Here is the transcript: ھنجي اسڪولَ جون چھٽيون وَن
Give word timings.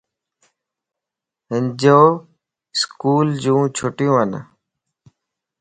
ھنجي 1.49 1.97
اسڪولَ 2.75 3.27
جون 3.41 3.63
چھٽيون 3.75 4.15
وَن 4.31 4.31